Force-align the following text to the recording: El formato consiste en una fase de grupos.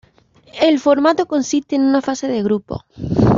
El 0.59 0.79
formato 0.79 1.27
consiste 1.27 1.75
en 1.75 1.83
una 1.83 2.01
fase 2.01 2.27
de 2.27 2.41
grupos. 2.41 2.79